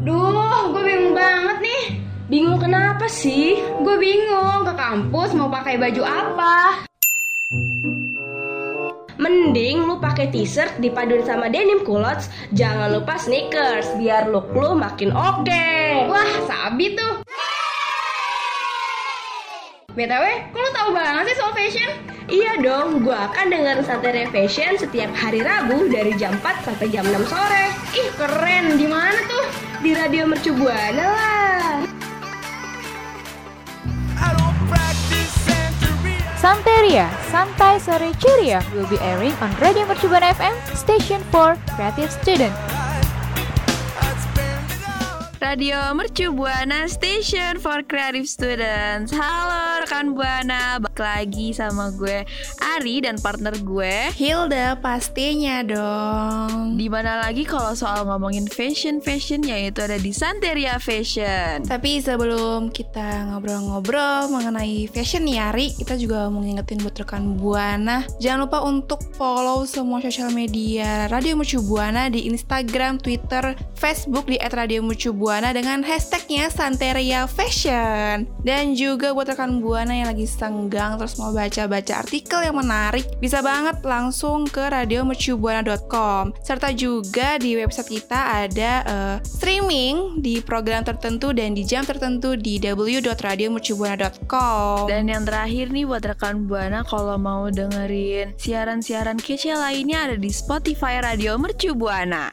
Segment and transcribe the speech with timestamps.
[0.00, 1.84] Duh, gue bingung banget nih.
[2.32, 3.60] Bingung kenapa sih?
[3.84, 6.88] Gue bingung ke kampus mau pakai baju apa.
[9.20, 15.12] Mending lu pakai t-shirt dipaduin sama denim culottes, jangan lupa sneakers biar look lu makin
[15.12, 15.68] oke.
[16.08, 17.20] Wah, sabi tuh.
[19.92, 21.90] BTW, kok lu tahu banget sih soal fashion?
[22.30, 27.04] Iya dong, gua akan dengerin Santai Fashion setiap hari Rabu dari jam 4 sampai jam
[27.04, 27.68] 6 sore.
[27.92, 28.80] Ih, keren.
[28.80, 29.69] Di mana tuh?
[29.80, 31.88] Di Radio Mercu Buana lah.
[36.36, 42.52] Santeria, Santai Sore Ceria will be airing on Radio Mercubuana FM, station for creative student.
[45.40, 49.08] Radio Mercu Buana Station for Creative Students.
[49.16, 52.22] Halo rekan Buana, lagi sama gue
[52.76, 56.76] Ari dan partner gue Hilda pastinya dong.
[56.76, 61.62] Di mana lagi kalau soal ngomongin fashion fashion yaitu ada di Santeria Fashion.
[61.64, 68.02] Tapi sebelum kita ngobrol-ngobrol mengenai fashion nih Ari, kita juga mau ngingetin buat rekan Buana,
[68.18, 74.36] jangan lupa untuk follow semua sosial media Radio Mercu Buana di Instagram, Twitter, Facebook di
[74.42, 78.26] @radiomercubuana dengan hashtagnya Santeria Fashion.
[78.42, 83.42] Dan juga buat rekan Buana yang lagi senggang terus mau baca-baca artikel yang menarik, bisa
[83.44, 86.32] banget langsung ke radiomercubuana.com.
[86.40, 92.36] Serta juga di website kita ada uh, streaming di program tertentu dan di jam tertentu
[92.38, 94.88] di www.radiomercubuana.com.
[94.88, 100.32] Dan yang terakhir nih buat rekan Buana kalau mau dengerin siaran-siaran kece lainnya ada di
[100.32, 102.32] Spotify Radio Mercu Buana.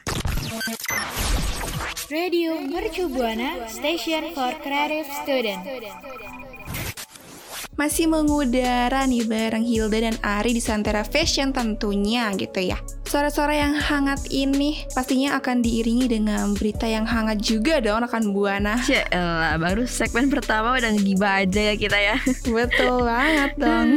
[2.08, 5.60] Radio Mercu Buana, station for creative student.
[7.78, 12.74] Masih mengudara nih bareng Hilda dan Ari di Santera Fashion tentunya gitu ya.
[13.08, 18.76] Suara-suara yang hangat ini pastinya akan diiringi dengan berita yang hangat juga dong rekan Buana.
[18.84, 22.20] Yaelah, baru segmen pertama udah ngegibah aja ya kita ya.
[22.44, 23.88] Betul banget dong.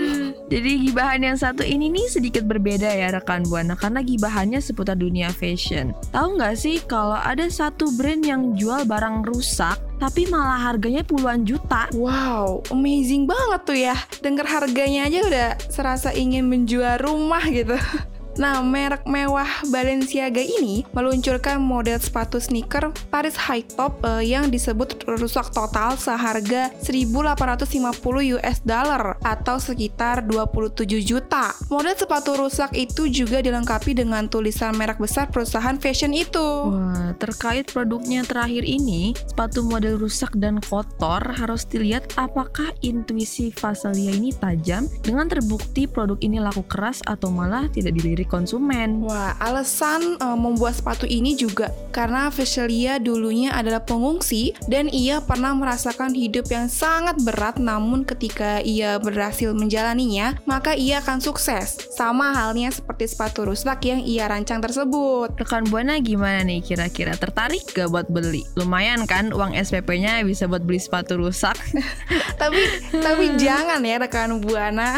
[0.47, 5.27] Jadi gibahan yang satu ini nih sedikit berbeda ya rekan Buana karena gibahannya seputar dunia
[5.35, 5.91] fashion.
[6.16, 11.45] Tahu nggak sih kalau ada satu brand yang jual barang rusak tapi malah harganya puluhan
[11.45, 11.85] juta.
[11.94, 13.94] Wow, amazing banget tuh ya.
[14.23, 17.75] Dengar harganya aja udah serasa ingin menjual rumah gitu.
[18.40, 25.03] Nah, merek mewah Balenciaga ini meluncurkan model sepatu sneaker Paris High Top uh, yang disebut
[25.19, 31.52] rusak total seharga 1.850 US dollar atau sekitar 27 juta.
[31.68, 36.72] Model sepatu rusak itu juga dilengkapi dengan tulisan merek besar perusahaan fashion itu.
[36.72, 44.16] Wah, terkait produknya terakhir ini, sepatu model rusak dan kotor harus dilihat apakah intuisi Fasalia
[44.16, 49.05] ini tajam dengan terbukti produk ini laku keras atau malah tidak dilirik konsumen.
[49.05, 55.51] Wah, alasan uh, membuat sepatu ini juga karena Veselia dulunya adalah pengungsi dan ia pernah
[55.53, 61.77] merasakan hidup yang sangat berat namun ketika ia berhasil menjalaninya, maka ia akan sukses.
[61.93, 65.35] Sama halnya seperti sepatu rusak yang ia rancang tersebut.
[65.38, 68.47] Rekan Buana gimana nih kira-kira tertarik gak buat beli?
[68.55, 71.55] Lumayan kan uang SPP-nya bisa buat beli sepatu rusak.
[72.41, 72.61] tapi
[72.91, 74.97] tapi jangan ya rekan Buana.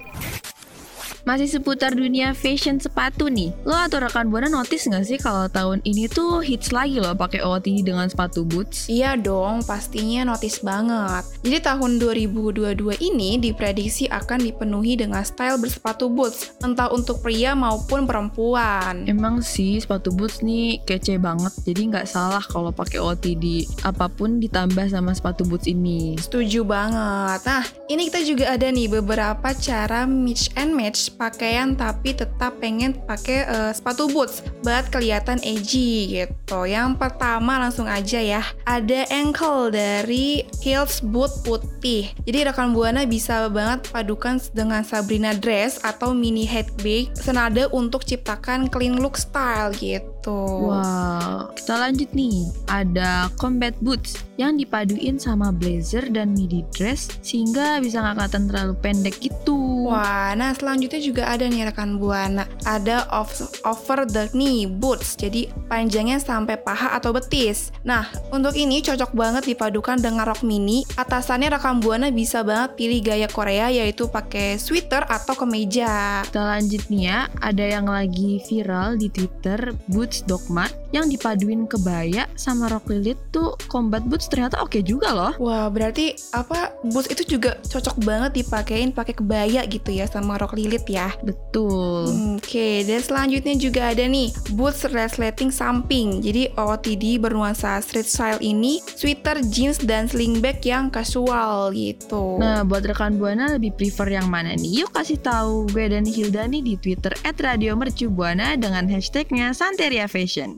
[1.21, 3.53] Masih seputar dunia fashion sepatu nih.
[3.61, 7.45] Lo atau rekan Buana notice nggak sih kalau tahun ini tuh hits lagi loh pakai
[7.45, 8.89] OOTD dengan sepatu boots?
[8.89, 11.23] Iya dong, pastinya notice banget.
[11.45, 18.09] Jadi tahun 2022 ini diprediksi akan dipenuhi dengan style bersepatu boots, entah untuk pria maupun
[18.09, 19.05] perempuan.
[19.05, 23.69] Emang sih sepatu boots nih kece banget, jadi nggak salah kalau pakai OOTD.
[23.85, 26.17] Apa pun ditambah sama sepatu boots ini.
[26.17, 27.39] Setuju banget.
[27.45, 32.93] Nah, ini kita juga ada nih beberapa cara mix and match pakaian tapi tetap pengen
[33.07, 36.69] pakai uh, sepatu boots buat kelihatan edgy gitu.
[36.69, 42.13] Yang pertama langsung aja ya, ada ankle dari heels boot putih.
[42.27, 48.69] Jadi rekan Buana bisa banget padukan dengan Sabrina dress atau mini headbag senada untuk ciptakan
[48.69, 50.20] clean look style gitu.
[50.29, 52.45] Wow, kita lanjut nih.
[52.69, 58.73] Ada combat boots yang dipaduin sama blazer dan midi dress sehingga bisa nggak kelihatan terlalu
[58.81, 59.89] pendek gitu.
[59.89, 62.45] Wah, nah selanjutnya juga ada nih rekan buana.
[62.67, 67.73] Ada off, over the knee boots, jadi panjangnya sampai paha atau betis.
[67.81, 70.85] Nah, untuk ini cocok banget dipadukan dengan rok mini.
[70.99, 76.21] Atasannya rekan buana bisa banget pilih gaya Korea yaitu pakai sweater atau kemeja.
[76.29, 82.27] Kita lanjut nih ya, ada yang lagi viral di Twitter boots dogma yang dipaduin kebaya
[82.35, 85.33] sama rok lilit tuh combat boots ternyata oke juga loh.
[85.39, 90.55] Wah, berarti apa boots itu juga cocok banget dipakein pakai kebaya gitu ya sama rok
[90.55, 91.11] lilit ya.
[91.23, 92.11] Betul.
[92.39, 96.19] Oke, dan selanjutnya juga ada nih boots resleting samping.
[96.19, 102.37] Jadi OOTD bernuansa street style ini, sweater, jeans, dan sling bag yang casual gitu.
[102.37, 104.83] Nah, buat rekan Buana lebih prefer yang mana nih?
[104.83, 110.57] Yuk kasih tahu gue dan Hilda nih di Twitter @radiomercubuana dengan hashtagnya Santeria Fashion.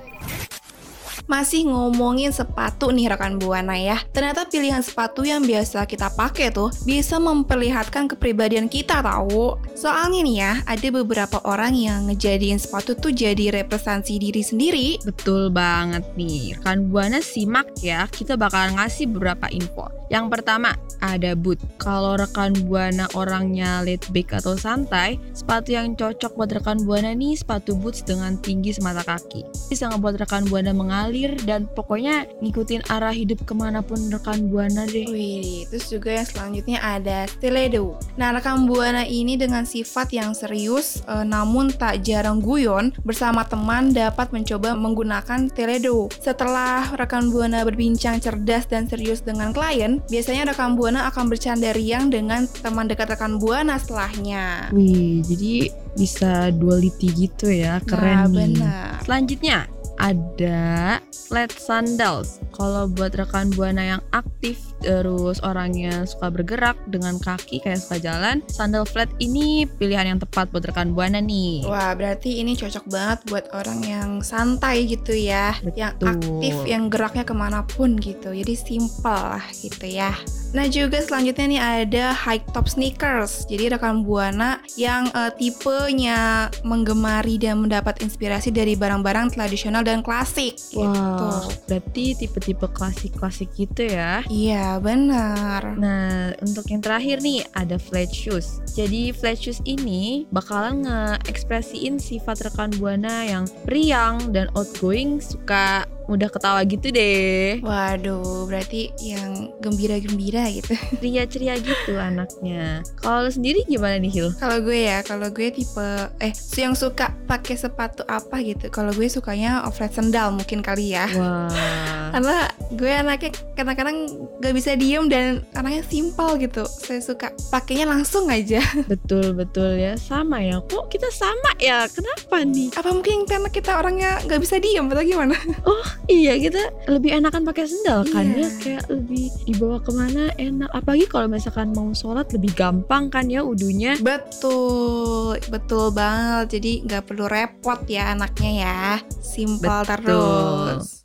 [1.31, 4.03] Masih ngomongin sepatu nih rekan Buana ya.
[4.11, 9.55] Ternyata pilihan sepatu yang biasa kita pakai tuh bisa memperlihatkan kepribadian kita tahu.
[9.71, 14.87] Soalnya nih ya, ada beberapa orang yang ngejadiin sepatu tuh jadi representasi diri sendiri.
[15.07, 16.59] Betul banget nih.
[16.59, 19.87] Rekan Buana simak ya, kita bakalan ngasih beberapa info.
[20.11, 21.63] Yang pertama, ada boot.
[21.79, 27.39] Kalau rekan Buana orangnya laid back atau santai, sepatu yang cocok buat rekan Buana nih
[27.39, 29.47] sepatu boots dengan tinggi semata kaki.
[29.71, 34.83] Bisa ngebuat rekan Buana mengalir dan pokoknya ngikutin arah hidup ke mana pun rekan Buana
[34.89, 35.07] deh.
[35.07, 37.95] Wih, terus juga yang selanjutnya ada stiletto.
[38.19, 43.95] Nah, rekam buana ini dengan sifat yang serius eh, namun tak jarang guyon bersama teman
[43.95, 46.11] dapat mencoba menggunakan stiletto.
[46.19, 52.11] Setelah rekan buana berbincang cerdas dan serius dengan klien, biasanya rekan buana akan bercanda riang
[52.11, 54.73] dengan teman dekat rekan buana setelahnya.
[54.75, 58.35] Wih, jadi bisa duality gitu ya, keren nah, nih.
[58.35, 58.91] benar.
[59.03, 59.70] Selanjutnya
[60.01, 60.97] ada
[61.29, 62.41] flat sandals.
[62.57, 68.41] Kalau buat rekan buana yang aktif terus orangnya suka bergerak dengan kaki kayak suka jalan,
[68.49, 71.63] sandal flat ini pilihan yang tepat buat rekan buana nih.
[71.65, 76.07] Wah, berarti ini cocok banget buat orang yang santai gitu ya, yang Betul.
[76.17, 78.33] aktif, yang geraknya ke mana pun gitu.
[78.33, 80.11] Jadi simple lah gitu ya.
[80.51, 83.47] Nah juga selanjutnya nih ada high top sneakers.
[83.47, 90.59] Jadi rekan buana yang eh, tipenya menggemari dan mendapat inspirasi dari barang-barang tradisional dan klasik
[90.71, 90.83] gitu.
[90.83, 94.27] Wah, berarti tipe-tipe klasik-klasik gitu ya.
[94.27, 95.75] Iya benar.
[95.75, 98.63] Nah, untuk yang terakhir nih ada flat shoes.
[98.71, 106.27] Jadi flat shoes ini bakalan nge-ekspresiin sifat rekan buana yang riang dan outgoing, suka mudah
[106.27, 107.63] ketawa gitu deh.
[107.63, 110.75] Waduh, berarti yang gembira-gembira gitu.
[110.99, 112.83] Ceria-ceria gitu anaknya.
[112.99, 114.29] Kalau sendiri gimana nih Hil?
[114.35, 115.87] Kalau gue ya, kalau gue tipe
[116.19, 118.67] eh yang suka pakai sepatu apa gitu.
[118.67, 121.07] Kalau gue sukanya off-road sandal mungkin kali ya.
[121.15, 122.11] Wah.
[122.13, 123.97] Karena gue anaknya kadang-kadang
[124.39, 126.63] gak bisa diem dan anaknya simpel gitu.
[126.63, 128.63] Saya suka pakainya langsung aja.
[128.91, 130.59] Betul betul ya sama ya.
[130.63, 131.85] Kok kita sama ya?
[131.87, 132.71] Kenapa nih?
[132.73, 135.35] Apa mungkin karena kita orangnya gak bisa diem atau gimana?
[135.61, 136.57] Oh iya kita
[136.89, 138.43] lebih enakan pakai sendal kan Iya.
[138.43, 140.69] ya kayak lebih dibawa ke mana enak.
[140.71, 143.95] Apalagi kalau misalkan mau sholat lebih gampang kan ya udunya.
[144.01, 146.57] Betul, betul banget.
[146.57, 148.81] Jadi nggak perlu repot ya anaknya ya.
[149.21, 151.00] Simpel terus.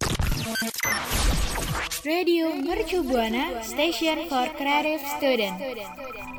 [2.06, 6.35] Radio Mercu Buana Station for Creative Student.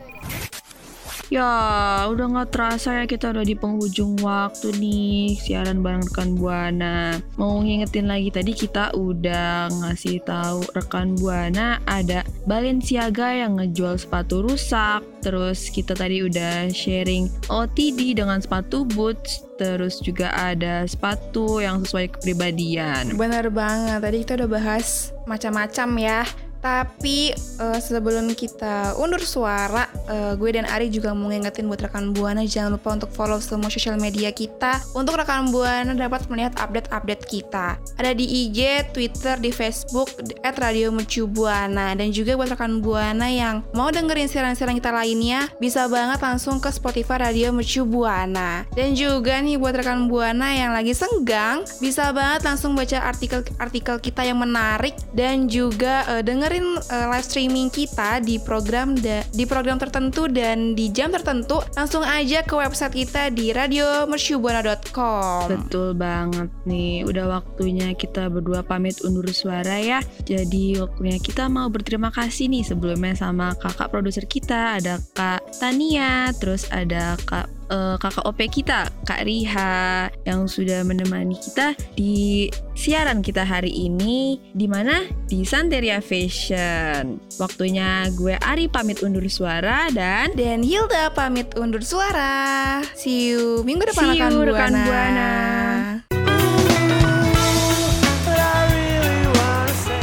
[1.27, 7.19] Ya, udah nggak terasa ya kita udah di penghujung waktu nih siaran bareng rekan Buana.
[7.35, 14.47] Mau ngingetin lagi tadi kita udah ngasih tahu rekan Buana ada Balenciaga yang ngejual sepatu
[14.47, 15.03] rusak.
[15.19, 19.43] Terus kita tadi udah sharing OTD dengan sepatu boots.
[19.59, 23.19] Terus juga ada sepatu yang sesuai kepribadian.
[23.19, 23.99] Bener banget.
[23.99, 26.23] Tadi kita udah bahas macam-macam ya.
[26.61, 32.11] Tapi eh, sebelum kita undur suara, eh, gue dan Ari juga mau ngingetin buat rekan
[32.11, 37.23] Buana jangan lupa untuk follow semua sosial media kita untuk rekan Buana dapat melihat update-update
[37.29, 37.77] kita.
[37.99, 40.09] Ada di IG, Twitter, di Facebook
[40.41, 46.57] @radiomercubuana dan juga buat rekan Buana yang mau dengerin siaran-siaran kita lainnya bisa banget langsung
[46.57, 48.65] ke Spotify Radio Mercu Buana.
[48.73, 54.21] Dan juga nih buat rekan Buana yang lagi senggang bisa banget langsung baca artikel-artikel kita
[54.25, 59.75] yang menarik dan juga eh, dengerin eh, live streaming kita di program da- di program
[59.75, 65.51] tertentu dan di jam tertentu langsung aja ke website kita di radiomercubuana.com.
[65.51, 69.99] Betul banget nih, udah waktunya kita berdua pamit undur suara ya.
[70.23, 76.31] Jadi waktunya kita mau berterima kasih nih sebelumnya sama kakak produser kita, ada Kak Tania,
[76.39, 82.47] terus ada Kak eh, kakak OP kita, Kak Riha yang sudah menemani kita di
[82.77, 87.17] siaran kita hari ini di mana di Santeria Fashion.
[87.37, 92.79] Waktunya gue Ari pamit undur suara dan Dan Hilda pamit undur suara.
[92.93, 94.85] See you minggu depan See you, rekan rekan Buana.
[94.85, 95.31] Buana.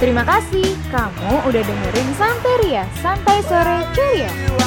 [0.04, 4.63] Terima kasih kamu udah dengerin Santeria Santai Sore Ceria.